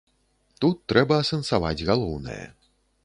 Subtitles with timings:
[0.63, 2.43] Тут трэба асэнсаваць галоўнае.